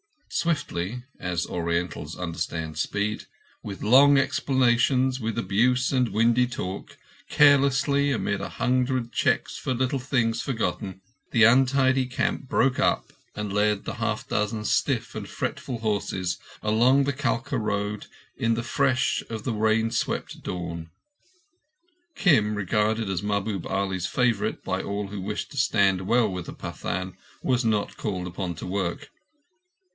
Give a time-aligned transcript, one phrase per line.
[0.31, 6.97] Swiftly—as Orientals understand speed—with long explanations, with abuse and windy talk,
[7.29, 11.01] carelessly, amid a hundred checks for little things forgotten,
[11.31, 17.03] the untidy camp broke up and led the half dozen stiff and fretful horses along
[17.03, 18.07] the Kalka road
[18.37, 20.89] in the fresh of the rain swept dawn.
[22.15, 26.53] Kim, regarded as Mahbub Ali's favourite by all who wished to stand well with the
[26.53, 29.09] Pathan, was not called upon to work.